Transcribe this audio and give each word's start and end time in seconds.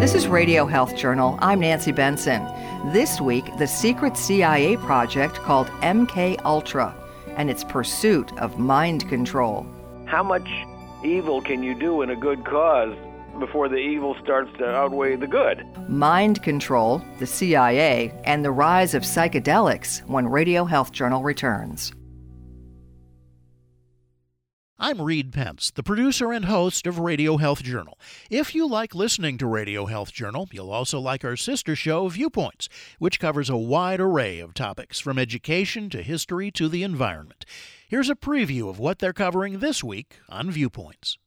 This 0.00 0.14
is 0.14 0.28
Radio 0.28 0.64
Health 0.64 0.96
Journal. 0.96 1.38
I'm 1.42 1.60
Nancy 1.60 1.92
Benson. 1.92 2.42
This 2.90 3.20
week, 3.20 3.44
the 3.58 3.66
secret 3.66 4.16
CIA 4.16 4.78
project 4.78 5.34
called 5.34 5.66
MK 5.82 6.40
Ultra 6.42 6.96
and 7.36 7.50
its 7.50 7.64
pursuit 7.64 8.32
of 8.38 8.58
mind 8.58 9.06
control. 9.10 9.66
How 10.06 10.22
much 10.22 10.48
evil 11.04 11.42
can 11.42 11.62
you 11.62 11.74
do 11.74 12.00
in 12.00 12.08
a 12.08 12.16
good 12.16 12.46
cause 12.46 12.96
before 13.38 13.68
the 13.68 13.76
evil 13.76 14.16
starts 14.22 14.50
to 14.56 14.64
outweigh 14.64 15.16
the 15.16 15.26
good? 15.26 15.66
Mind 15.86 16.42
control, 16.42 17.02
the 17.18 17.26
CIA, 17.26 18.10
and 18.24 18.42
the 18.42 18.52
rise 18.52 18.94
of 18.94 19.02
psychedelics 19.02 20.00
when 20.08 20.26
Radio 20.26 20.64
Health 20.64 20.92
Journal 20.92 21.22
returns. 21.22 21.92
I'm 24.82 25.02
Reed 25.02 25.30
Pence, 25.30 25.70
the 25.70 25.82
producer 25.82 26.32
and 26.32 26.46
host 26.46 26.86
of 26.86 26.98
Radio 26.98 27.36
Health 27.36 27.62
Journal. 27.62 27.98
If 28.30 28.54
you 28.54 28.66
like 28.66 28.94
listening 28.94 29.36
to 29.36 29.46
Radio 29.46 29.84
Health 29.84 30.10
Journal, 30.10 30.48
you'll 30.52 30.70
also 30.70 30.98
like 30.98 31.22
our 31.22 31.36
sister 31.36 31.76
show, 31.76 32.08
Viewpoints, 32.08 32.70
which 32.98 33.20
covers 33.20 33.50
a 33.50 33.58
wide 33.58 34.00
array 34.00 34.38
of 34.38 34.54
topics 34.54 34.98
from 34.98 35.18
education 35.18 35.90
to 35.90 36.02
history 36.02 36.50
to 36.52 36.66
the 36.66 36.82
environment. 36.82 37.44
Here's 37.88 38.08
a 38.08 38.14
preview 38.14 38.70
of 38.70 38.78
what 38.78 39.00
they're 39.00 39.12
covering 39.12 39.58
this 39.58 39.84
week 39.84 40.16
on 40.30 40.50
Viewpoints. 40.50 41.18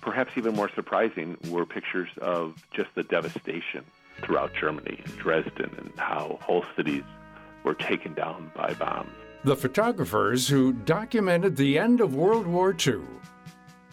Perhaps 0.00 0.32
even 0.36 0.56
more 0.56 0.70
surprising 0.74 1.36
were 1.50 1.64
pictures 1.64 2.08
of 2.20 2.56
just 2.72 2.88
the 2.96 3.04
devastation 3.04 3.84
throughout 4.22 4.52
Germany, 4.54 5.04
Dresden, 5.18 5.72
and 5.78 5.92
how 5.98 6.40
whole 6.42 6.64
cities 6.74 7.04
were 7.62 7.74
taken 7.74 8.14
down 8.14 8.50
by 8.56 8.74
bombs 8.74 9.12
the 9.44 9.56
photographers 9.56 10.48
who 10.48 10.72
documented 10.72 11.56
the 11.56 11.78
end 11.78 12.00
of 12.00 12.14
World 12.14 12.46
War 12.46 12.74
II. 12.86 13.00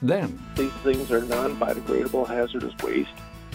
Then, 0.02 0.42
these 0.56 0.72
things 0.84 1.12
are 1.12 1.22
non 1.22 1.58
biodegradable 1.58 2.28
hazardous 2.28 2.74
waste 2.84 3.10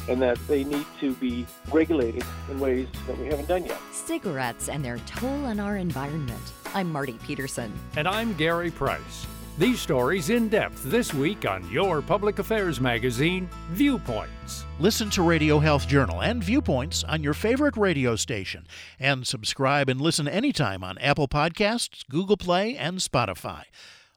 and 0.09 0.21
that 0.23 0.39
they 0.48 0.65
need 0.65 0.87
to 0.98 1.15
be 1.17 1.47
regulated 1.71 2.25
in 2.51 2.59
ways 2.59 2.89
that 3.07 3.19
we 3.19 3.27
haven't 3.27 3.48
done 3.48 3.64
yet. 3.64 3.79
Cigarettes 3.92 4.69
and 4.69 4.84
their 4.84 4.98
toll 5.01 5.45
on 5.45 5.61
our 5.61 5.77
environment. 5.77 6.41
I'm 6.75 6.91
Marty 6.91 7.19
Peterson. 7.25 7.73
And 7.97 8.09
I'm 8.09 8.34
Gary 8.34 8.70
Price. 8.70 9.27
These 9.61 9.80
stories 9.83 10.30
in 10.30 10.48
depth 10.48 10.84
this 10.84 11.12
week 11.12 11.47
on 11.47 11.70
your 11.70 12.00
public 12.00 12.39
affairs 12.39 12.80
magazine, 12.80 13.47
Viewpoints. 13.72 14.64
Listen 14.78 15.11
to 15.11 15.20
Radio 15.22 15.58
Health 15.58 15.86
Journal 15.86 16.22
and 16.22 16.42
Viewpoints 16.42 17.05
on 17.05 17.22
your 17.22 17.34
favorite 17.34 17.77
radio 17.77 18.17
station, 18.17 18.67
and 18.98 19.27
subscribe 19.27 19.91
and 19.91 20.00
listen 20.00 20.27
anytime 20.27 20.83
on 20.83 20.97
Apple 20.97 21.28
Podcasts, 21.28 22.08
Google 22.08 22.39
Play, 22.39 22.75
and 22.75 23.00
Spotify. 23.00 23.64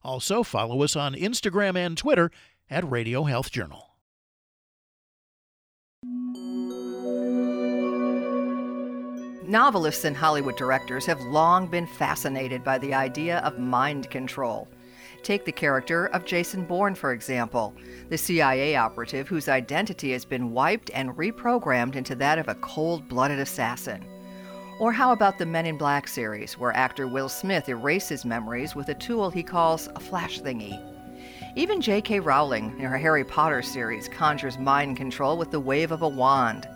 Also, 0.02 0.44
follow 0.44 0.81
us 0.81 0.95
on 0.95 1.13
Instagram 1.13 1.75
and 1.75 1.97
Twitter 1.97 2.31
at 2.69 2.89
Radio 2.89 3.23
Health 3.23 3.52
Journal. 3.52 3.97
Novelists 9.45 10.05
and 10.05 10.16
Hollywood 10.16 10.55
directors 10.55 11.05
have 11.05 11.19
long 11.19 11.67
been 11.67 11.85
fascinated 11.85 12.63
by 12.63 12.78
the 12.78 12.94
idea 12.94 13.39
of 13.39 13.59
mind 13.59 14.09
control. 14.09 14.69
Take 15.23 15.45
the 15.45 15.53
character 15.53 16.07
of 16.07 16.25
Jason 16.25 16.66
Bourne, 16.66 16.95
for 16.95 17.13
example, 17.13 17.73
the 18.09 18.17
CIA 18.17 18.75
operative 18.75 19.29
whose 19.29 19.47
identity 19.47 20.11
has 20.11 20.25
been 20.25 20.52
wiped 20.52 20.91
and 20.93 21.16
reprogrammed 21.16 21.95
into 21.95 22.13
that 22.16 22.38
of 22.38 22.49
a 22.49 22.55
cold 22.55 23.07
blooded 23.07 23.39
assassin. 23.39 24.05
Or 24.79 24.91
how 24.91 25.13
about 25.13 25.38
the 25.38 25.45
Men 25.45 25.66
in 25.66 25.77
Black 25.77 26.09
series, 26.09 26.57
where 26.57 26.75
actor 26.75 27.07
Will 27.07 27.29
Smith 27.29 27.69
erases 27.69 28.25
memories 28.25 28.75
with 28.75 28.89
a 28.89 28.95
tool 28.95 29.29
he 29.29 29.44
calls 29.44 29.88
a 29.95 29.99
flash 30.01 30.41
thingy? 30.41 30.77
Even 31.55 31.79
J.K. 31.79 32.19
Rowling, 32.19 32.77
in 32.77 32.85
her 32.85 32.97
Harry 32.97 33.23
Potter 33.23 33.61
series, 33.61 34.09
conjures 34.09 34.57
mind 34.57 34.97
control 34.97 35.38
with 35.38 35.51
the 35.51 35.59
wave 35.59 35.94
of 35.94 36.01
a 36.01 36.07
wand. 36.07 36.67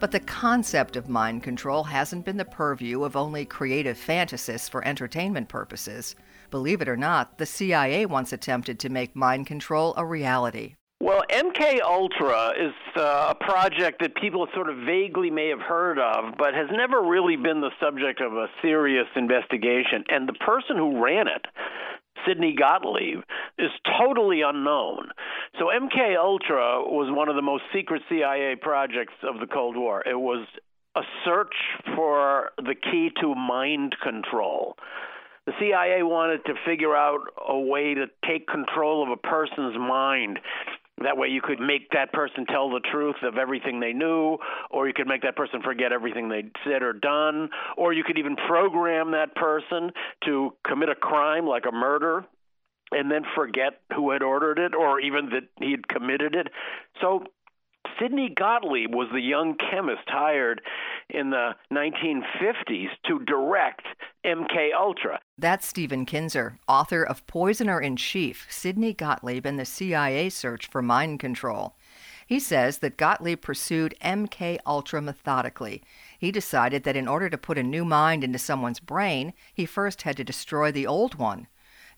But 0.00 0.10
the 0.10 0.20
concept 0.20 0.96
of 0.96 1.08
mind 1.08 1.42
control 1.42 1.84
hasn't 1.84 2.24
been 2.24 2.36
the 2.36 2.44
purview 2.44 3.04
of 3.04 3.16
only 3.16 3.44
creative 3.44 3.96
fantasists 3.96 4.68
for 4.68 4.86
entertainment 4.86 5.48
purposes. 5.48 6.14
Believe 6.50 6.80
it 6.82 6.88
or 6.88 6.96
not, 6.96 7.38
the 7.38 7.46
CIA 7.46 8.06
once 8.06 8.32
attempted 8.32 8.78
to 8.80 8.88
make 8.88 9.16
mind 9.16 9.46
control 9.46 9.94
a 9.96 10.04
reality. 10.04 10.74
Well, 11.00 11.22
MK 11.28 11.82
Ultra 11.82 12.52
is 12.58 12.72
uh, 12.96 13.26
a 13.28 13.34
project 13.34 14.00
that 14.00 14.14
people 14.14 14.46
sort 14.54 14.70
of 14.70 14.76
vaguely 14.86 15.30
may 15.30 15.48
have 15.48 15.60
heard 15.60 15.98
of, 15.98 16.34
but 16.38 16.54
has 16.54 16.68
never 16.72 17.02
really 17.02 17.36
been 17.36 17.60
the 17.60 17.72
subject 17.78 18.20
of 18.20 18.32
a 18.32 18.46
serious 18.62 19.06
investigation. 19.14 20.04
And 20.08 20.26
the 20.26 20.32
person 20.32 20.76
who 20.76 21.02
ran 21.04 21.26
it, 21.28 21.44
Sidney 22.26 22.54
Gottlieb, 22.58 23.20
is 23.58 23.70
totally 23.98 24.42
unknown. 24.42 25.10
So 25.58 25.66
MK 25.66 26.16
Ultra 26.18 26.82
was 26.82 27.14
one 27.14 27.28
of 27.28 27.36
the 27.36 27.42
most 27.42 27.64
secret 27.72 28.02
CIA 28.08 28.56
projects 28.60 29.14
of 29.22 29.40
the 29.40 29.46
Cold 29.46 29.76
War. 29.76 30.02
It 30.06 30.18
was 30.18 30.46
a 30.96 31.02
search 31.24 31.54
for 31.96 32.50
the 32.56 32.74
key 32.74 33.10
to 33.20 33.34
mind 33.34 33.96
control 34.02 34.76
the 35.46 35.52
CIA 35.60 36.02
wanted 36.02 36.44
to 36.46 36.54
figure 36.64 36.96
out 36.96 37.20
a 37.46 37.58
way 37.58 37.94
to 37.94 38.06
take 38.26 38.46
control 38.48 39.02
of 39.02 39.10
a 39.10 39.16
person's 39.16 39.76
mind. 39.76 40.38
That 41.02 41.16
way, 41.16 41.28
you 41.28 41.40
could 41.42 41.58
make 41.58 41.90
that 41.90 42.12
person 42.12 42.46
tell 42.46 42.70
the 42.70 42.80
truth 42.80 43.16
of 43.22 43.36
everything 43.36 43.80
they 43.80 43.92
knew, 43.92 44.38
or 44.70 44.86
you 44.86 44.94
could 44.94 45.08
make 45.08 45.22
that 45.22 45.36
person 45.36 45.60
forget 45.62 45.92
everything 45.92 46.28
they 46.28 46.44
said 46.64 46.82
or 46.82 46.92
done, 46.92 47.50
or 47.76 47.92
you 47.92 48.04
could 48.04 48.18
even 48.18 48.36
program 48.36 49.10
that 49.10 49.34
person 49.34 49.90
to 50.24 50.54
commit 50.66 50.88
a 50.88 50.94
crime 50.94 51.46
like 51.46 51.64
a 51.68 51.72
murder 51.72 52.24
and 52.92 53.10
then 53.10 53.22
forget 53.34 53.80
who 53.94 54.12
had 54.12 54.22
ordered 54.22 54.58
it 54.58 54.74
or 54.74 55.00
even 55.00 55.30
that 55.30 55.48
he 55.58 55.72
had 55.72 55.88
committed 55.88 56.34
it. 56.36 56.48
So 57.00 57.24
Sidney 58.00 58.32
Gottlieb 58.34 58.94
was 58.94 59.08
the 59.12 59.20
young 59.20 59.56
chemist 59.56 60.06
hired 60.06 60.60
in 61.10 61.30
the 61.30 61.52
1950s 61.72 62.88
to 63.08 63.18
direct 63.24 63.86
MK 64.24 64.70
Ultra. 64.78 65.20
That's 65.36 65.66
Stephen 65.66 66.06
Kinzer, 66.06 66.58
author 66.66 67.02
of 67.02 67.26
Poisoner 67.26 67.78
in 67.80 67.96
Chief: 67.96 68.46
Sidney 68.48 68.94
Gottlieb 68.94 69.44
and 69.44 69.58
the 69.58 69.66
CIA 69.66 70.30
Search 70.30 70.66
for 70.66 70.80
Mind 70.80 71.20
Control. 71.20 71.76
He 72.26 72.40
says 72.40 72.78
that 72.78 72.96
Gottlieb 72.96 73.42
pursued 73.42 73.94
MK 74.00 74.58
Ultra 74.66 75.02
methodically. 75.02 75.82
He 76.18 76.30
decided 76.30 76.84
that 76.84 76.96
in 76.96 77.06
order 77.06 77.28
to 77.28 77.36
put 77.36 77.58
a 77.58 77.62
new 77.62 77.84
mind 77.84 78.24
into 78.24 78.38
someone's 78.38 78.80
brain, 78.80 79.34
he 79.52 79.66
first 79.66 80.02
had 80.02 80.16
to 80.16 80.24
destroy 80.24 80.72
the 80.72 80.86
old 80.86 81.16
one. 81.16 81.46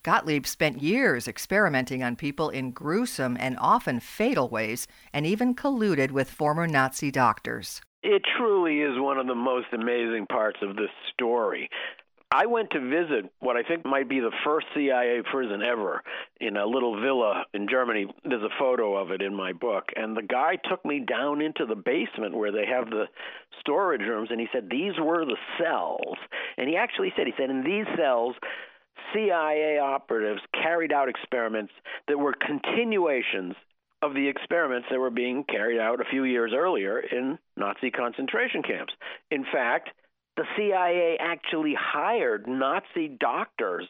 Gottlieb 0.03 0.47
spent 0.47 0.83
years 0.83 1.29
experimenting 1.29 2.03
on 2.03 2.17
people 2.17 2.49
in 2.49 2.73
gruesome 2.73 3.37
and 3.39 3.57
often 3.61 4.01
fatal 4.01 4.49
ways, 4.49 4.89
and 5.13 5.27
even 5.27 5.55
colluded 5.55 6.11
with 6.11 6.31
former 6.31 6.67
Nazi 6.67 7.11
doctors. 7.11 7.81
It 8.03 8.23
truly 8.37 8.81
is 8.81 9.01
one 9.01 9.19
of 9.19 9.27
the 9.27 9.35
most 9.35 9.67
amazing 9.73 10.27
parts 10.27 10.59
of 10.63 10.77
this 10.77 10.91
story. 11.13 11.69
I 12.31 12.47
went 12.47 12.71
to 12.71 12.81
visit 12.81 13.31
what 13.39 13.57
I 13.57 13.63
think 13.63 13.85
might 13.85 14.09
be 14.09 14.19
the 14.19 14.33
first 14.45 14.67
CIA 14.75 15.23
prison 15.31 15.63
ever 15.63 16.03
in 16.41 16.57
a 16.57 16.67
little 16.67 17.01
villa 17.01 17.45
in 17.55 17.69
Germany. 17.69 18.07
There's 18.25 18.43
a 18.43 18.59
photo 18.59 18.97
of 18.97 19.13
it 19.13 19.23
in 19.23 19.35
my 19.35 19.53
book. 19.53 19.85
And 19.95 20.17
the 20.17 20.23
guy 20.23 20.57
took 20.69 20.85
me 20.85 21.05
down 21.07 21.41
into 21.41 21.67
the 21.67 21.77
basement 21.77 22.37
where 22.37 22.51
they 22.51 22.67
have 22.67 22.91
the 22.91 23.05
storage 23.61 24.01
rooms, 24.01 24.31
and 24.33 24.41
he 24.41 24.49
said, 24.53 24.69
These 24.69 24.95
were 25.01 25.25
the 25.25 25.37
cells. 25.59 26.17
And 26.59 26.69
he 26.69 26.77
actually 26.77 27.13
said, 27.17 27.27
He 27.27 27.33
said, 27.39 27.49
In 27.49 27.63
these 27.63 27.87
cells, 27.97 28.35
CIA 29.15 29.79
operatives 29.79 30.41
carried 30.53 30.93
out 30.93 31.09
experiments 31.09 31.73
that 32.09 32.19
were 32.19 32.35
continuations 32.35 33.55
of 34.03 34.15
the 34.15 34.29
experiments 34.29 34.89
that 34.91 34.99
were 34.99 35.11
being 35.11 35.45
carried 35.45 35.81
out 35.81 36.01
a 36.01 36.11
few 36.11 36.25
years 36.25 36.53
earlier 36.55 36.99
in 36.99 37.39
Nazi 37.57 37.91
concentration 37.91 38.63
camps. 38.63 38.93
In 39.31 39.45
fact, 39.45 39.91
the 40.37 40.45
CIA 40.57 41.17
actually 41.19 41.75
hired 41.79 42.47
Nazi 42.47 43.09
doctors 43.09 43.87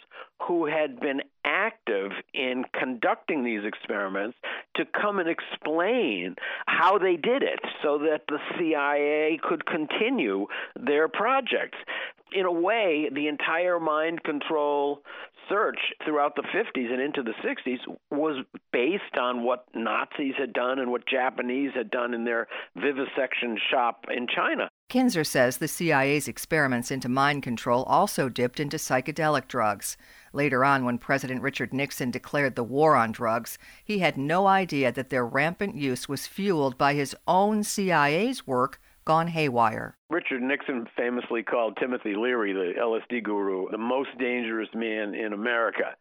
who 0.46 0.66
had 0.66 1.00
been 1.00 1.22
active 1.44 2.12
in 2.34 2.64
conducting 2.78 3.42
these 3.42 3.64
experiments 3.64 4.36
to 4.76 4.84
come 4.84 5.18
and 5.18 5.28
explain 5.28 6.36
how 6.66 6.98
they 6.98 7.16
did 7.16 7.42
it 7.42 7.60
so 7.82 7.98
that 7.98 8.22
the 8.28 8.38
CIA 8.58 9.38
could 9.42 9.64
continue 9.66 10.46
their 10.76 11.08
projects 11.08 11.78
in 12.32 12.44
a 12.44 12.52
way, 12.52 13.08
the 13.12 13.28
entire 13.28 13.78
mind 13.78 14.22
control 14.24 15.02
search 15.48 15.78
throughout 16.04 16.34
the 16.34 16.42
50s 16.42 16.92
and 16.92 17.00
into 17.00 17.22
the 17.22 17.34
60s 17.44 17.78
was 18.10 18.44
based 18.72 19.16
on 19.18 19.44
what 19.44 19.64
Nazis 19.74 20.34
had 20.36 20.52
done 20.52 20.78
and 20.78 20.90
what 20.90 21.06
Japanese 21.06 21.70
had 21.74 21.90
done 21.90 22.14
in 22.14 22.24
their 22.24 22.48
vivisection 22.74 23.58
shop 23.70 24.06
in 24.14 24.26
China. 24.26 24.68
Kinzer 24.88 25.24
says 25.24 25.56
the 25.56 25.66
CIA's 25.66 26.28
experiments 26.28 26.92
into 26.92 27.08
mind 27.08 27.42
control 27.42 27.82
also 27.84 28.28
dipped 28.28 28.60
into 28.60 28.76
psychedelic 28.76 29.48
drugs. 29.48 29.96
Later 30.32 30.64
on, 30.64 30.84
when 30.84 30.98
President 30.98 31.42
Richard 31.42 31.74
Nixon 31.74 32.12
declared 32.12 32.54
the 32.54 32.62
war 32.62 32.94
on 32.94 33.10
drugs, 33.10 33.58
he 33.84 33.98
had 33.98 34.16
no 34.16 34.46
idea 34.46 34.92
that 34.92 35.10
their 35.10 35.26
rampant 35.26 35.74
use 35.74 36.08
was 36.08 36.28
fueled 36.28 36.78
by 36.78 36.94
his 36.94 37.16
own 37.26 37.64
CIA's 37.64 38.46
work 38.46 38.80
gone 39.04 39.28
haywire. 39.28 39.96
Richard 40.08 40.42
Nixon 40.42 40.86
famously 40.96 41.42
called 41.42 41.76
Timothy 41.80 42.14
Leary, 42.14 42.52
the 42.52 42.78
LSD 42.80 43.24
guru, 43.24 43.68
the 43.70 43.78
most 43.78 44.10
dangerous 44.18 44.68
man 44.72 45.14
in 45.14 45.32
America. 45.32 45.96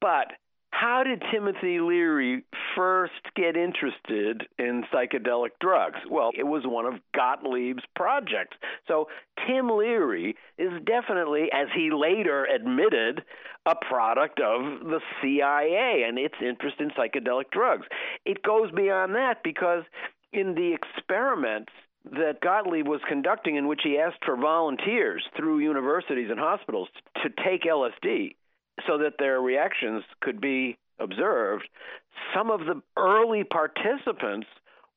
But 0.00 0.32
how 0.78 1.02
did 1.04 1.22
Timothy 1.32 1.80
Leary 1.80 2.44
first 2.76 3.14
get 3.34 3.56
interested 3.56 4.46
in 4.58 4.84
psychedelic 4.92 5.50
drugs? 5.58 5.96
Well, 6.10 6.32
it 6.36 6.46
was 6.46 6.64
one 6.66 6.84
of 6.84 7.00
Gottlieb's 7.14 7.82
projects. 7.94 8.58
So 8.86 9.08
Tim 9.46 9.70
Leary 9.70 10.36
is 10.58 10.72
definitely, 10.84 11.48
as 11.50 11.68
he 11.74 11.90
later 11.90 12.44
admitted, 12.44 13.22
a 13.64 13.74
product 13.74 14.38
of 14.40 14.80
the 14.80 15.00
CIA 15.22 16.04
and 16.06 16.18
its 16.18 16.34
interest 16.46 16.76
in 16.78 16.90
psychedelic 16.90 17.50
drugs. 17.50 17.86
It 18.26 18.42
goes 18.42 18.70
beyond 18.70 19.14
that 19.14 19.42
because 19.42 19.82
in 20.34 20.54
the 20.54 20.74
experiments 20.74 21.72
that 22.04 22.42
Gottlieb 22.42 22.86
was 22.86 23.00
conducting, 23.08 23.56
in 23.56 23.66
which 23.66 23.80
he 23.82 23.98
asked 23.98 24.24
for 24.26 24.36
volunteers 24.36 25.24
through 25.36 25.60
universities 25.60 26.28
and 26.30 26.38
hospitals 26.38 26.88
to 27.22 27.30
take 27.42 27.62
LSD, 27.62 28.34
so 28.86 28.98
that 28.98 29.14
their 29.18 29.40
reactions 29.40 30.02
could 30.20 30.40
be 30.40 30.78
observed, 30.98 31.68
some 32.34 32.50
of 32.50 32.60
the 32.60 32.82
early 32.96 33.44
participants 33.44 34.46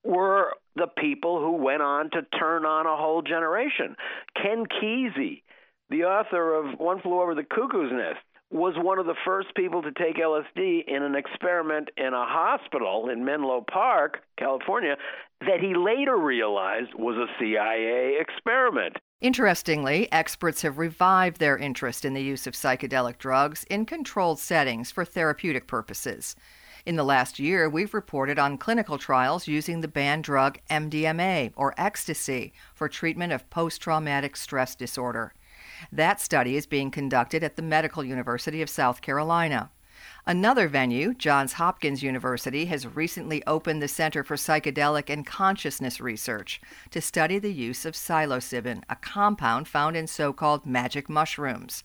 were 0.04 0.54
the 0.76 0.88
people 0.88 1.40
who 1.40 1.54
went 1.54 1.82
on 1.82 2.10
to 2.12 2.22
turn 2.38 2.66
on 2.66 2.86
a 2.86 2.96
whole 2.96 3.22
generation. 3.22 3.96
Ken 4.36 4.66
Kesey, 4.66 5.44
the 5.90 6.04
author 6.04 6.56
of 6.56 6.80
One 6.80 7.02
Flew 7.02 7.22
Over 7.22 7.36
the 7.36 7.44
Cuckoo's 7.44 7.92
Nest, 7.92 8.20
was 8.52 8.74
one 8.78 8.98
of 8.98 9.06
the 9.06 9.16
first 9.26 9.54
people 9.56 9.84
to 9.84 9.92
take 9.92 10.18
LSD 10.18 10.88
in 10.88 11.04
an 11.04 11.16
experiment 11.16 11.90
in 11.98 12.14
a 12.14 12.26
hospital 12.26 13.10
in 13.10 13.24
Menlo 13.24 13.64
Park, 13.72 14.24
California, 14.38 14.96
that 15.42 15.60
he 15.60 15.76
later 15.76 16.18
realized 16.18 16.94
was 16.96 17.16
a 17.16 17.28
CIA 17.40 18.18
experiment. 18.20 18.98
Interestingly, 19.22 20.10
experts 20.14 20.62
have 20.62 20.78
revived 20.78 21.40
their 21.40 21.58
interest 21.58 22.06
in 22.06 22.14
the 22.14 22.24
use 22.24 22.48
of 22.48 22.54
psychedelic 22.54 23.18
drugs 23.18 23.66
in 23.66 23.86
controlled 23.86 24.40
settings 24.40 24.92
for 24.92 25.04
therapeutic 25.04 25.68
purposes. 25.68 26.38
In 26.86 26.96
the 26.96 27.04
last 27.04 27.38
year, 27.38 27.68
we've 27.68 27.94
reported 27.94 28.40
on 28.40 28.58
clinical 28.58 28.98
trials 28.98 29.46
using 29.46 29.82
the 29.82 29.90
banned 29.90 30.24
drug 30.24 30.58
MDMA, 30.70 31.52
or 31.58 31.74
ecstasy, 31.78 32.54
for 32.74 32.88
treatment 32.88 33.34
of 33.34 33.50
post 33.50 33.82
traumatic 33.82 34.38
stress 34.38 34.74
disorder. 34.74 35.34
That 35.92 36.22
study 36.22 36.56
is 36.56 36.66
being 36.66 36.90
conducted 36.90 37.44
at 37.44 37.58
the 37.58 37.62
Medical 37.62 38.06
University 38.06 38.62
of 38.62 38.70
South 38.70 39.02
Carolina. 39.02 39.70
Another 40.30 40.68
venue, 40.68 41.16
Johns 41.16 41.54
Hopkins 41.54 42.04
University, 42.04 42.66
has 42.66 42.86
recently 42.86 43.44
opened 43.48 43.82
the 43.82 43.88
Center 43.88 44.24
for 44.24 44.36
Psychedelic 44.36 45.10
and 45.10 45.26
Consciousness 45.26 46.00
Research 46.00 46.62
to 46.92 47.02
study 47.02 47.40
the 47.40 47.52
use 47.52 47.84
of 47.84 47.96
psilocybin, 47.96 48.84
a 48.92 48.96
compound 48.96 49.68
found 49.68 49.98
in 49.98 50.06
so 50.06 50.32
called 50.32 50.68
magic 50.68 51.10
mushrooms. 51.10 51.84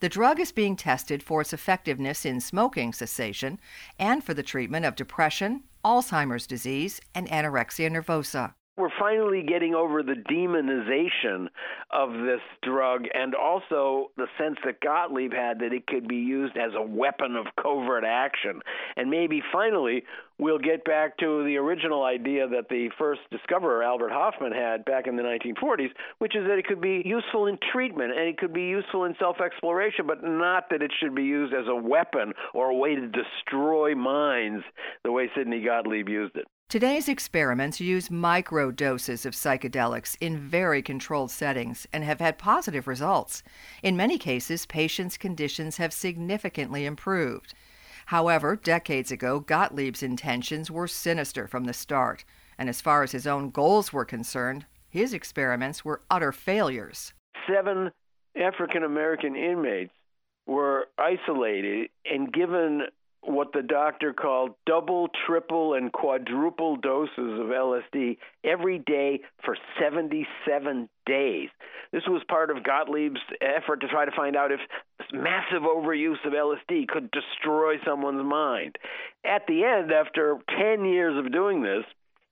The 0.00 0.10
drug 0.10 0.38
is 0.38 0.52
being 0.52 0.76
tested 0.76 1.22
for 1.22 1.40
its 1.40 1.54
effectiveness 1.54 2.26
in 2.26 2.38
smoking 2.42 2.92
cessation 2.92 3.58
and 3.98 4.22
for 4.22 4.34
the 4.34 4.42
treatment 4.42 4.84
of 4.84 4.94
depression, 4.94 5.62
Alzheimer's 5.82 6.46
disease, 6.46 7.00
and 7.14 7.26
anorexia 7.30 7.90
nervosa 7.90 8.52
we're 8.76 8.90
finally 8.98 9.42
getting 9.42 9.74
over 9.74 10.02
the 10.02 10.14
demonization 10.30 11.48
of 11.90 12.12
this 12.12 12.40
drug 12.62 13.04
and 13.14 13.34
also 13.34 14.10
the 14.16 14.26
sense 14.38 14.56
that 14.64 14.80
Gottlieb 14.80 15.32
had 15.32 15.60
that 15.60 15.72
it 15.72 15.86
could 15.86 16.06
be 16.06 16.16
used 16.16 16.56
as 16.56 16.72
a 16.76 16.82
weapon 16.82 17.36
of 17.36 17.46
covert 17.60 18.04
action. 18.04 18.60
And 18.96 19.10
maybe 19.10 19.42
finally 19.50 20.04
we'll 20.38 20.58
get 20.58 20.84
back 20.84 21.16
to 21.18 21.44
the 21.44 21.56
original 21.56 22.04
idea 22.04 22.46
that 22.48 22.68
the 22.68 22.90
first 22.98 23.22
discoverer, 23.30 23.82
Albert 23.82 24.10
Hofmann, 24.12 24.52
had 24.52 24.84
back 24.84 25.06
in 25.06 25.16
the 25.16 25.22
1940s, 25.22 25.90
which 26.18 26.36
is 26.36 26.46
that 26.46 26.58
it 26.58 26.66
could 26.66 26.80
be 26.80 27.02
useful 27.04 27.46
in 27.46 27.58
treatment 27.72 28.12
and 28.12 28.28
it 28.28 28.36
could 28.36 28.52
be 28.52 28.64
useful 28.64 29.04
in 29.04 29.14
self 29.18 29.40
exploration, 29.40 30.06
but 30.06 30.22
not 30.22 30.68
that 30.70 30.82
it 30.82 30.92
should 31.00 31.14
be 31.14 31.24
used 31.24 31.54
as 31.54 31.66
a 31.68 31.74
weapon 31.74 32.32
or 32.52 32.68
a 32.68 32.74
way 32.74 32.94
to 32.94 33.08
destroy 33.08 33.94
minds 33.94 34.64
the 35.02 35.12
way 35.12 35.30
Sidney 35.34 35.62
Gottlieb 35.64 36.08
used 36.08 36.36
it. 36.36 36.46
Today's 36.68 37.08
experiments 37.08 37.80
use 37.80 38.10
micro 38.10 38.72
doses 38.72 39.24
of 39.24 39.34
psychedelics 39.34 40.16
in 40.20 40.36
very 40.36 40.82
controlled 40.82 41.30
settings 41.30 41.86
and 41.92 42.02
have 42.02 42.18
had 42.18 42.38
positive 42.38 42.88
results. 42.88 43.44
In 43.84 43.96
many 43.96 44.18
cases, 44.18 44.66
patients' 44.66 45.16
conditions 45.16 45.76
have 45.76 45.92
significantly 45.92 46.84
improved. 46.84 47.54
However, 48.06 48.56
decades 48.56 49.12
ago, 49.12 49.38
Gottlieb's 49.38 50.02
intentions 50.02 50.68
were 50.68 50.88
sinister 50.88 51.46
from 51.46 51.66
the 51.66 51.72
start, 51.72 52.24
and 52.58 52.68
as 52.68 52.80
far 52.80 53.04
as 53.04 53.12
his 53.12 53.28
own 53.28 53.50
goals 53.50 53.92
were 53.92 54.04
concerned, 54.04 54.66
his 54.88 55.14
experiments 55.14 55.84
were 55.84 56.02
utter 56.10 56.32
failures. 56.32 57.14
Seven 57.48 57.92
African 58.34 58.82
American 58.82 59.36
inmates 59.36 59.92
were 60.46 60.88
isolated 60.98 61.90
and 62.04 62.32
given 62.32 62.88
what 63.26 63.52
the 63.52 63.62
doctor 63.62 64.12
called 64.12 64.52
double, 64.66 65.08
triple, 65.26 65.74
and 65.74 65.92
quadruple 65.92 66.76
doses 66.76 67.10
of 67.18 67.46
LSD 67.48 68.18
every 68.44 68.78
day 68.78 69.20
for 69.44 69.56
77 69.80 70.88
days. 71.06 71.48
This 71.92 72.04
was 72.08 72.22
part 72.28 72.50
of 72.50 72.62
Gottlieb's 72.62 73.20
effort 73.40 73.80
to 73.80 73.88
try 73.88 74.04
to 74.04 74.16
find 74.16 74.36
out 74.36 74.52
if 74.52 74.60
massive 75.12 75.62
overuse 75.62 76.24
of 76.24 76.32
LSD 76.32 76.88
could 76.88 77.10
destroy 77.10 77.74
someone's 77.84 78.24
mind. 78.24 78.76
At 79.24 79.46
the 79.46 79.64
end, 79.64 79.92
after 79.92 80.38
10 80.58 80.84
years 80.84 81.16
of 81.18 81.32
doing 81.32 81.62
this, 81.62 81.84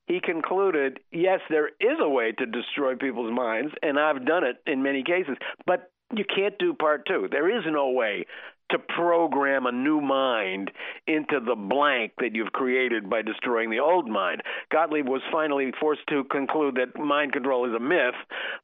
he 0.07 0.21
concluded, 0.21 1.01
yes, 1.11 1.41
there 1.49 1.69
is 1.69 1.99
a 2.01 2.09
way 2.09 2.33
to 2.33 2.47
destroy 2.47 2.95
people's 2.95 3.33
minds, 3.33 3.73
and 3.83 3.99
I've 3.99 4.27
done 4.27 4.45
it 4.45 4.57
in 4.67 4.83
many 4.83 5.03
cases, 5.03 5.37
but 5.67 5.91
you 6.15 6.25
can't 6.25 6.59
do 6.59 6.75
part 6.75 7.07
two. 7.07 7.29
There 7.31 7.57
is 7.57 7.65
no 7.67 7.91
way 7.91 8.27
to 8.75 8.79
program 8.79 9.67
a 9.67 9.73
new 9.73 10.01
mind 10.01 10.73
into 11.07 11.39
the 11.39 11.55
blank 11.55 12.13
that 12.19 12.35
you've 12.35 12.53
created 12.53 13.09
by 13.09 13.23
destroying 13.23 13.71
the 13.71 13.79
old 13.79 14.09
mind. 14.09 14.43
Gottlieb 14.73 15.09
was 15.09 15.23
finally 15.31 15.71
forced 15.79 16.05
to 16.09 16.25
conclude 16.25 16.75
that 16.75 16.99
mind 16.99 17.33
control 17.33 17.69
is 17.69 17.75
a 17.75 17.79
myth, 17.79 18.17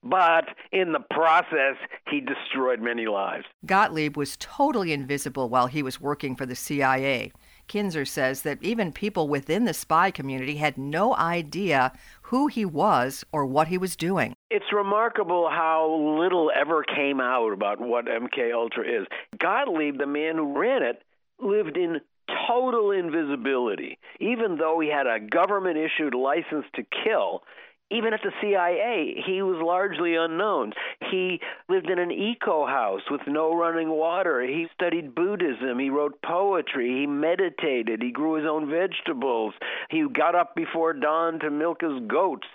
but 0.03 0.47
in 0.73 0.93
the 0.93 1.05
process, 1.11 1.77
he 2.11 2.21
destroyed 2.21 2.81
many 2.81 3.07
lives. 3.07 3.45
Gottlieb 3.65 4.17
was 4.17 4.37
totally 4.41 4.93
invisible 4.93 5.49
while 5.49 5.69
he 5.69 5.83
was 5.83 6.01
working 6.01 6.35
for 6.35 6.45
the 6.45 6.57
CIA. 6.57 7.31
Kinzer 7.69 8.05
says 8.05 8.43
that 8.43 8.61
even 8.61 8.91
people 8.91 9.29
within 9.29 9.65
the 9.65 9.73
spy 9.73 10.11
community 10.11 10.57
had 10.57 10.77
no 10.77 11.15
idea 11.15 11.93
who 12.23 12.49
he 12.49 12.65
was 12.65 13.25
or 13.31 13.47
what 13.47 13.69
he 13.69 13.79
was 13.79 13.95
doing. 13.95 14.35
It's 14.51 14.73
remarkable 14.73 15.49
how 15.49 16.19
little 16.21 16.51
ever 16.55 16.83
came 16.83 17.21
out 17.21 17.53
about 17.53 17.81
what 17.81 18.07
MK 18.07 18.53
Ultra 18.53 18.83
is. 18.83 19.07
Gottlieb, 19.39 19.97
the 19.97 20.07
man 20.07 20.37
who 20.37 20.59
ran 20.59 20.83
it, 20.83 21.03
lived 21.39 21.77
in 21.77 22.01
total 22.49 22.91
invisibility. 22.91 23.99
Even 24.19 24.57
though 24.57 24.81
he 24.81 24.89
had 24.89 25.07
a 25.07 25.21
government 25.21 25.77
issued 25.79 26.15
license 26.15 26.65
to 26.75 26.83
kill, 27.05 27.45
even 27.93 28.13
at 28.13 28.21
the 28.23 28.33
CIA, 28.41 29.23
he 29.25 29.43
was 29.43 29.61
largely 29.65 30.15
unknown. 30.17 30.73
He 31.11 31.41
lived 31.69 31.89
in 31.89 31.99
an 31.99 32.11
eco 32.11 32.67
house 32.67 33.03
with 33.11 33.21
no 33.27 33.57
running 33.57 33.89
water. 33.89 34.43
He 34.43 34.67
studied 34.75 35.15
Buddhism. 35.15 35.79
He 35.79 35.91
wrote 35.91 36.23
poetry. 36.23 37.01
He 37.01 37.07
meditated. 37.07 38.03
He 38.03 38.13
grew 38.13 38.35
his 38.35 38.47
own 38.47 38.71
vegetables. 38.71 39.55
He 39.91 40.07
got 40.09 40.35
up 40.35 40.55
before 40.55 40.93
dawn 40.93 41.41
to 41.41 41.51
milk 41.51 41.83
his 41.83 42.01
goats. 42.09 42.47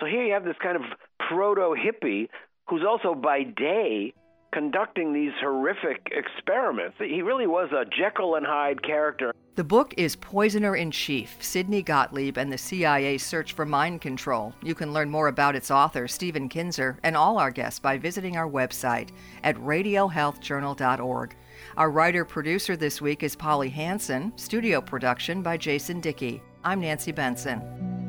So 0.00 0.06
here 0.06 0.24
you 0.24 0.32
have 0.32 0.44
this 0.44 0.56
kind 0.62 0.76
of 0.76 0.82
proto 1.28 1.76
hippie 1.76 2.28
who's 2.68 2.82
also 2.88 3.14
by 3.14 3.42
day 3.42 4.14
conducting 4.52 5.12
these 5.12 5.32
horrific 5.40 6.08
experiments. 6.10 6.96
He 6.98 7.22
really 7.22 7.46
was 7.46 7.70
a 7.72 7.84
Jekyll 7.84 8.34
and 8.34 8.46
Hyde 8.46 8.82
character. 8.82 9.32
The 9.56 9.64
book 9.64 9.94
is 9.96 10.16
Poisoner 10.16 10.74
in 10.74 10.90
Chief 10.90 11.36
Sidney 11.40 11.82
Gottlieb 11.82 12.38
and 12.38 12.50
the 12.50 12.58
CIA 12.58 13.18
Search 13.18 13.52
for 13.52 13.66
Mind 13.66 14.00
Control. 14.00 14.54
You 14.62 14.74
can 14.74 14.92
learn 14.92 15.10
more 15.10 15.28
about 15.28 15.54
its 15.54 15.70
author, 15.70 16.08
Stephen 16.08 16.48
Kinzer, 16.48 16.98
and 17.02 17.16
all 17.16 17.38
our 17.38 17.50
guests 17.50 17.78
by 17.78 17.98
visiting 17.98 18.36
our 18.36 18.48
website 18.48 19.10
at 19.44 19.56
radiohealthjournal.org. 19.56 21.36
Our 21.76 21.90
writer 21.90 22.24
producer 22.24 22.76
this 22.76 23.02
week 23.02 23.22
is 23.22 23.36
Polly 23.36 23.68
Hanson, 23.68 24.32
studio 24.36 24.80
production 24.80 25.42
by 25.42 25.58
Jason 25.58 26.00
Dickey. 26.00 26.42
I'm 26.64 26.80
Nancy 26.80 27.12
Benson. 27.12 27.99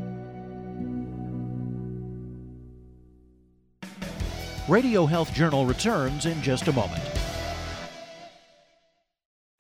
Radio 4.72 5.06
Health 5.06 5.34
Journal 5.34 5.66
returns 5.66 6.26
in 6.26 6.42
just 6.42 6.70
a 6.70 6.72
moment. 6.72 7.04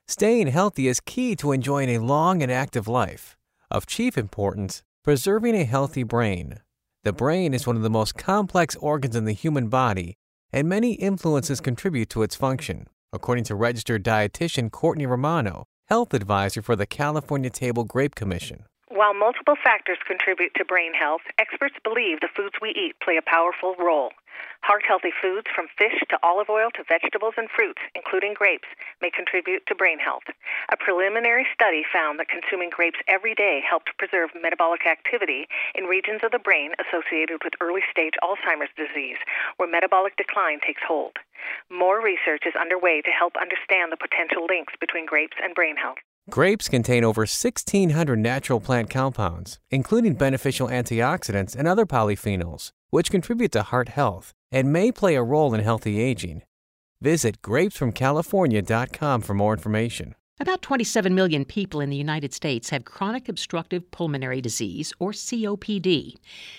Staying 0.08 0.48
healthy 0.48 0.88
is 0.88 1.02
key 1.02 1.36
to 1.36 1.52
enjoying 1.52 1.90
a 1.90 2.00
long 2.00 2.42
and 2.42 2.50
active 2.50 2.88
life. 2.88 3.36
Of 3.70 3.86
chief 3.86 4.18
importance, 4.18 4.84
preserving 5.04 5.54
a 5.56 5.66
healthy 5.66 6.04
brain. 6.04 6.62
The 7.04 7.12
brain 7.12 7.54
is 7.54 7.68
one 7.68 7.76
of 7.76 7.82
the 7.82 7.90
most 7.90 8.16
complex 8.16 8.78
organs 8.78 9.18
in 9.18 9.26
the 9.26 9.34
human 9.34 9.68
body, 9.68 10.16
and 10.54 10.70
many 10.70 10.94
influences 10.94 11.60
contribute 11.60 12.10
to 12.12 12.24
its 12.24 12.38
function, 12.38 12.88
according 13.12 13.44
to 13.46 13.56
registered 13.56 14.06
dietitian 14.06 14.72
Courtney 14.72 15.06
Romano, 15.06 15.66
health 15.90 16.14
advisor 16.14 16.62
for 16.62 16.78
the 16.78 16.86
California 16.86 17.50
Table 17.50 17.84
Grape 17.84 18.16
Commission. 18.16 18.64
While 18.88 19.14
multiple 19.14 19.56
factors 19.62 19.98
contribute 20.08 20.54
to 20.56 20.64
brain 20.64 20.94
health, 20.94 21.22
experts 21.38 21.76
believe 21.84 22.22
the 22.22 22.30
foods 22.34 22.56
we 22.62 22.70
eat 22.70 22.94
play 23.04 23.18
a 23.18 23.22
powerful 23.22 23.76
role. 23.78 24.12
Heart 24.62 24.84
healthy 24.88 25.12
foods 25.12 25.48
from 25.56 25.68
fish 25.78 25.98
to 26.10 26.20
olive 26.22 26.50
oil 26.50 26.70
to 26.76 26.84
vegetables 26.84 27.34
and 27.38 27.50
fruits, 27.50 27.82
including 27.96 28.34
grapes, 28.34 28.68
may 29.02 29.10
contribute 29.10 29.66
to 29.68 29.76
brain 29.76 30.00
health. 30.00 30.24
A 30.72 30.78
preliminary 30.78 31.48
study 31.54 31.84
found 31.92 32.20
that 32.20 32.30
consuming 32.30 32.70
grapes 32.70 33.00
every 33.08 33.34
day 33.34 33.62
helped 33.68 33.98
preserve 33.98 34.30
metabolic 34.40 34.86
activity 34.86 35.48
in 35.74 35.86
regions 35.86 36.22
of 36.24 36.32
the 36.32 36.40
brain 36.40 36.74
associated 36.78 37.42
with 37.44 37.54
early 37.60 37.82
stage 37.90 38.14
Alzheimer's 38.24 38.74
disease, 38.78 39.18
where 39.58 39.70
metabolic 39.70 40.16
decline 40.18 40.60
takes 40.60 40.82
hold. 40.88 41.18
More 41.70 42.02
research 42.02 42.44
is 42.46 42.54
underway 42.56 43.02
to 43.02 43.12
help 43.12 43.34
understand 43.38 43.92
the 43.92 43.98
potential 43.98 44.46
links 44.46 44.74
between 44.80 45.06
grapes 45.06 45.38
and 45.42 45.56
brain 45.56 45.76
health. 45.76 45.98
Grapes 46.32 46.70
contain 46.70 47.04
over 47.04 47.24
1,600 47.24 48.18
natural 48.18 48.62
plant 48.62 48.90
compounds, 48.90 49.60
including 49.70 50.14
beneficial 50.14 50.70
antioxidants 50.70 51.58
and 51.58 51.68
other 51.68 51.86
polyphenols, 51.86 52.70
which 52.90 53.12
contribute 53.12 53.52
to 53.52 53.64
heart 53.64 53.90
health 53.90 54.32
and 54.50 54.72
may 54.72 54.94
play 54.94 55.16
a 55.16 55.24
role 55.24 55.54
in 55.54 55.60
healthy 55.60 56.00
aging. 56.00 56.42
Visit 57.02 57.42
grapesfromcalifornia.com 57.42 59.22
for 59.22 59.34
more 59.34 59.54
information. 59.54 60.16
About 60.40 60.62
27 60.62 61.14
million 61.14 61.44
people 61.44 61.82
in 61.82 61.90
the 61.90 61.98
United 61.98 62.34
States 62.34 62.70
have 62.70 62.86
chronic 62.86 63.28
obstructive 63.28 63.92
pulmonary 63.92 64.40
disease, 64.40 64.94
or 65.00 65.12
COPD. 65.12 66.16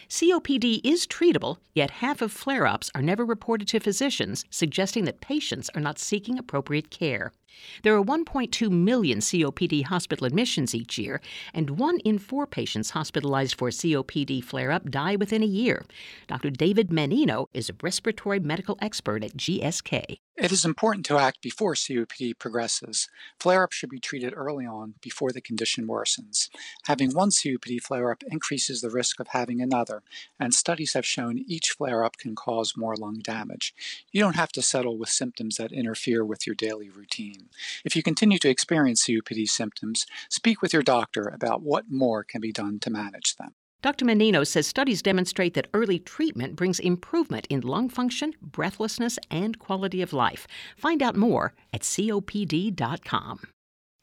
COPD 0.09 0.81
is 0.85 1.07
treatable, 1.07 1.57
yet 1.75 1.91
half 1.91 2.21
of 2.21 2.31
flare 2.31 2.67
ups 2.67 2.91
are 2.95 3.02
never 3.02 3.25
reported 3.25 3.67
to 3.69 3.81
physicians, 3.81 4.45
suggesting 4.50 5.05
that 5.07 5.23
patients 5.23 5.71
are 5.75 5.81
not 5.81 5.99
seeking 5.99 6.38
appropriate 6.38 6.91
care. 6.91 7.33
There 7.82 7.97
are 7.97 8.02
1.2 8.02 8.71
million 8.71 9.18
COPD 9.18 9.85
hospital 9.85 10.26
admissions 10.26 10.75
each 10.75 10.99
year, 10.99 11.21
and 11.52 11.78
one 11.78 11.99
in 12.00 12.18
four 12.18 12.47
patients 12.47 12.90
hospitalized 12.90 13.56
for 13.56 13.71
COPD 13.71 14.44
flare 14.44 14.71
up 14.71 14.90
die 14.90 15.16
within 15.16 15.42
a 15.42 15.47
year. 15.47 15.85
Dr. 16.28 16.50
David 16.50 16.90
Mannino 16.90 17.47
is 17.52 17.68
a 17.68 17.75
respiratory 17.82 18.40
medical 18.40 18.78
expert 18.80 19.25
at 19.25 19.37
GSK. 19.37 20.18
It 20.37 20.50
is 20.50 20.64
important 20.64 21.04
to 21.06 21.18
act 21.18 21.42
before 21.42 21.75
COPD 21.75 22.38
progresses. 22.38 23.09
Flare 23.38 23.64
up 23.64 23.73
should 23.73 23.90
be 23.90 24.00
treated 24.00 24.32
early 24.35 24.64
on 24.64 24.94
before 25.02 25.30
the 25.30 25.42
condition 25.42 25.87
worsens. 25.87 26.49
Having 26.85 27.12
one 27.12 27.30
COPD 27.30 27.82
flare 27.82 28.11
up 28.11 28.23
increases 28.26 28.80
the 28.80 28.90
risk 28.90 29.21
of 29.21 29.28
having 29.28 29.61
another, 29.61 30.02
and 30.40 30.54
studies 30.54 30.94
have 30.94 31.04
shown 31.04 31.44
each 31.47 31.71
flare 31.71 32.02
up 32.02 32.16
can 32.16 32.35
cause 32.35 32.76
more 32.76 32.97
lung 32.97 33.18
damage. 33.18 33.75
You 34.11 34.23
don't 34.23 34.37
have 34.37 34.52
to 34.52 34.62
settle 34.62 34.97
with 34.97 35.11
symptoms 35.11 35.56
that 35.56 35.71
interfere 35.71 36.25
with 36.25 36.47
your 36.47 36.56
daily 36.56 36.88
routine. 36.88 37.42
If 37.85 37.97
you 37.97 38.03
continue 38.03 38.39
to 38.39 38.49
experience 38.49 39.07
COPD 39.07 39.49
symptoms, 39.49 40.07
speak 40.29 40.63
with 40.63 40.73
your 40.73 40.83
doctor 40.83 41.29
about 41.29 41.63
what 41.63 41.91
more 41.91 42.25
can 42.25 42.41
be 42.41 42.53
done 42.53 42.79
to 42.81 42.91
manage 42.91 43.37
them. 43.37 43.55
Dr. 43.83 44.05
Mannino 44.05 44.47
says 44.47 44.69
studies 44.69 45.03
demonstrate 45.03 45.55
that 45.55 45.67
early 45.75 45.99
treatment 45.99 46.55
brings 46.55 46.79
improvement 46.79 47.49
in 47.51 47.63
lung 47.63 47.89
function, 47.89 48.33
breathlessness, 48.41 49.19
and 49.29 49.59
quality 49.59 50.01
of 50.03 50.13
life. 50.13 50.47
Find 50.77 51.03
out 51.03 51.17
more 51.17 51.53
at 51.73 51.83
COPD.com. 51.83 53.41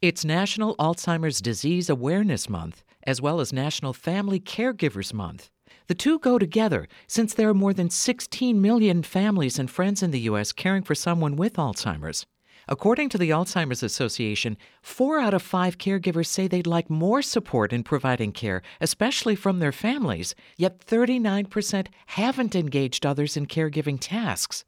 It's 0.02 0.26
National 0.26 0.76
Alzheimer's 0.78 1.40
Disease 1.42 1.90
Awareness 1.90 2.50
Month, 2.50 2.84
as 3.04 3.22
well 3.22 3.40
as 3.40 3.54
National 3.54 3.94
Family 3.94 4.40
Caregivers 4.40 5.14
Month. 5.14 5.50
The 5.88 5.96
two 5.96 6.20
go 6.20 6.38
together 6.38 6.88
since 7.08 7.34
there 7.34 7.50
are 7.50 7.54
more 7.54 7.74
than 7.74 7.90
16 7.90 8.62
million 8.62 9.02
families 9.02 9.58
and 9.58 9.72
friends 9.72 10.04
in 10.04 10.12
the 10.12 10.22
U.S. 10.22 10.52
caring 10.52 10.84
for 10.84 10.96
someone 10.96 11.36
with 11.36 11.54
Alzheimer's. 11.54 12.26
According 12.72 13.10
to 13.10 13.18
the 13.18 13.32
Alzheimer's 13.32 13.82
Association, 13.82 14.56
four 14.84 15.20
out 15.20 15.34
of 15.34 15.42
five 15.42 15.80
caregivers 15.80 16.28
say 16.28 16.48
they'd 16.48 16.68
like 16.68 16.88
more 16.88 17.24
support 17.24 17.74
in 17.74 17.82
providing 17.82 18.32
care, 18.32 18.62
especially 18.80 19.36
from 19.36 19.58
their 19.58 19.72
families, 19.72 20.36
yet 20.56 20.78
39% 20.78 21.88
haven't 22.06 22.56
engaged 22.56 23.08
others 23.08 23.36
in 23.36 23.48
caregiving 23.48 23.98
tasks. 24.00 24.66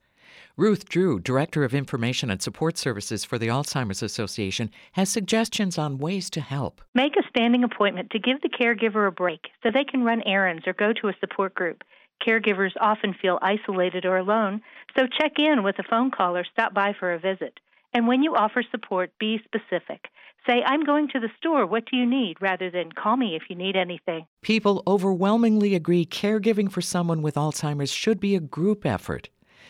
Ruth 0.57 0.89
Drew, 0.89 1.19
Director 1.19 1.63
of 1.63 1.75
Information 1.75 2.31
and 2.31 2.41
Support 2.41 2.79
Services 2.79 3.23
for 3.23 3.37
the 3.37 3.49
Alzheimer's 3.49 4.01
Association, 4.01 4.71
has 4.93 5.07
suggestions 5.07 5.77
on 5.77 5.99
ways 5.99 6.31
to 6.31 6.41
help. 6.41 6.81
Make 6.95 7.15
a 7.17 7.29
standing 7.29 7.63
appointment 7.63 8.09
to 8.09 8.19
give 8.19 8.41
the 8.41 8.49
caregiver 8.49 9.07
a 9.07 9.11
break 9.11 9.41
so 9.61 9.69
they 9.69 9.83
can 9.83 10.03
run 10.03 10.23
errands 10.25 10.65
or 10.65 10.73
go 10.73 10.91
to 10.91 11.09
a 11.09 11.15
support 11.19 11.53
group. 11.53 11.83
Caregivers 12.27 12.71
often 12.79 13.13
feel 13.21 13.37
isolated 13.43 14.05
or 14.05 14.17
alone, 14.17 14.63
so 14.97 15.05
check 15.05 15.33
in 15.37 15.61
with 15.61 15.77
a 15.77 15.83
phone 15.87 16.09
call 16.09 16.35
or 16.35 16.43
stop 16.51 16.73
by 16.73 16.95
for 16.99 17.13
a 17.13 17.19
visit. 17.19 17.59
And 17.93 18.07
when 18.07 18.23
you 18.23 18.35
offer 18.35 18.63
support, 18.71 19.11
be 19.19 19.39
specific. 19.43 20.05
Say, 20.47 20.63
I'm 20.65 20.83
going 20.83 21.07
to 21.09 21.19
the 21.19 21.29
store. 21.37 21.65
What 21.65 21.85
do 21.89 21.97
you 21.97 22.05
need? 22.05 22.37
rather 22.41 22.71
than 22.71 22.91
call 22.91 23.15
me 23.15 23.35
if 23.35 23.43
you 23.49 23.55
need 23.55 23.75
anything. 23.75 24.25
People 24.41 24.83
overwhelmingly 24.87 25.75
agree 25.75 26.05
caregiving 26.05 26.71
for 26.71 26.81
someone 26.81 27.21
with 27.21 27.35
Alzheimer's 27.35 27.91
should 27.91 28.19
be 28.19 28.35
a 28.35 28.39
group 28.39 28.85
effort. 28.85 29.29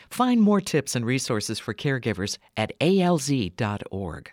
Find 0.10 0.42
more 0.42 0.62
tips 0.62 0.96
and 0.96 1.06
resources 1.06 1.60
for 1.60 1.74
caregivers 1.74 2.38
at 2.58 2.78
alz.org. 2.80 4.32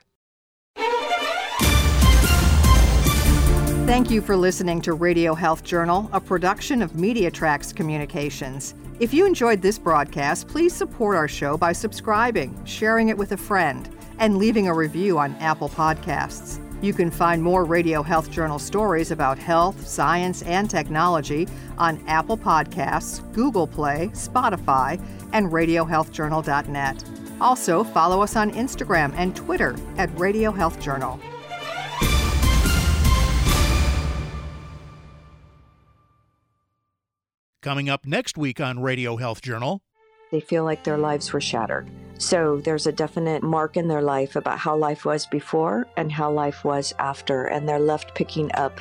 Thank 3.86 4.10
you 4.10 4.20
for 4.20 4.36
listening 4.36 4.82
to 4.82 4.92
Radio 4.92 5.34
Health 5.34 5.64
Journal, 5.64 6.10
a 6.12 6.20
production 6.20 6.82
of 6.82 6.92
MediaTracks 6.92 7.74
Communications. 7.74 8.74
If 9.00 9.14
you 9.14 9.26
enjoyed 9.26 9.62
this 9.62 9.78
broadcast, 9.78 10.48
please 10.48 10.74
support 10.74 11.16
our 11.16 11.28
show 11.28 11.56
by 11.56 11.72
subscribing, 11.72 12.60
sharing 12.64 13.10
it 13.10 13.16
with 13.16 13.30
a 13.30 13.36
friend, 13.36 13.88
and 14.18 14.38
leaving 14.38 14.66
a 14.66 14.74
review 14.74 15.20
on 15.20 15.36
Apple 15.36 15.68
Podcasts. 15.68 16.60
You 16.82 16.92
can 16.92 17.08
find 17.08 17.40
more 17.40 17.64
Radio 17.64 18.02
Health 18.02 18.28
Journal 18.28 18.58
stories 18.58 19.12
about 19.12 19.38
health, 19.38 19.86
science, 19.86 20.42
and 20.42 20.68
technology 20.68 21.46
on 21.76 22.02
Apple 22.08 22.36
Podcasts, 22.36 23.20
Google 23.32 23.68
Play, 23.68 24.10
Spotify, 24.14 25.00
and 25.32 25.46
RadioHealthJournal.net. 25.52 27.04
Also, 27.40 27.84
follow 27.84 28.20
us 28.20 28.34
on 28.34 28.50
Instagram 28.50 29.14
and 29.14 29.36
Twitter 29.36 29.76
at 29.96 30.10
Radio 30.18 30.50
Health 30.50 30.80
Journal. 30.80 31.20
Coming 37.60 37.88
up 37.88 38.06
next 38.06 38.38
week 38.38 38.60
on 38.60 38.78
Radio 38.78 39.16
Health 39.16 39.42
Journal. 39.42 39.82
They 40.30 40.38
feel 40.38 40.62
like 40.62 40.84
their 40.84 40.96
lives 40.96 41.32
were 41.32 41.40
shattered. 41.40 41.90
So 42.16 42.58
there's 42.58 42.86
a 42.86 42.92
definite 42.92 43.42
mark 43.42 43.76
in 43.76 43.88
their 43.88 44.00
life 44.00 44.36
about 44.36 44.58
how 44.60 44.76
life 44.76 45.04
was 45.04 45.26
before 45.26 45.84
and 45.96 46.12
how 46.12 46.30
life 46.30 46.64
was 46.64 46.94
after, 47.00 47.46
and 47.46 47.68
they're 47.68 47.80
left 47.80 48.14
picking 48.14 48.48
up 48.54 48.80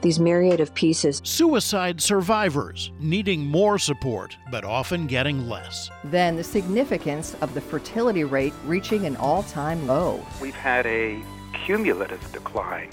these 0.00 0.20
myriad 0.20 0.60
of 0.60 0.72
pieces. 0.74 1.22
Suicide 1.24 2.00
survivors 2.00 2.92
needing 3.00 3.44
more 3.44 3.80
support, 3.80 4.36
but 4.48 4.64
often 4.64 5.08
getting 5.08 5.48
less. 5.48 5.90
Then 6.04 6.36
the 6.36 6.44
significance 6.44 7.34
of 7.40 7.52
the 7.52 7.60
fertility 7.60 8.22
rate 8.22 8.54
reaching 8.64 9.06
an 9.06 9.16
all 9.16 9.42
time 9.42 9.88
low. 9.88 10.24
We've 10.40 10.54
had 10.54 10.86
a 10.86 11.20
cumulative 11.64 12.30
decline 12.30 12.90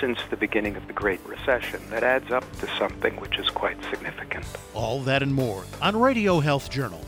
since 0.00 0.18
the 0.30 0.36
beginning 0.36 0.76
of 0.76 0.86
the 0.86 0.92
Great 0.92 1.20
Recession 1.26 1.80
that 1.90 2.02
adds 2.02 2.30
up 2.30 2.44
to 2.58 2.66
something 2.78 3.14
which 3.16 3.38
is 3.38 3.48
quite 3.50 3.76
significant. 3.90 4.46
All 4.74 5.00
that 5.02 5.22
and 5.22 5.32
more 5.32 5.64
on 5.82 5.94
Radio 5.96 6.40
Health 6.40 6.70
Journal. 6.70 7.04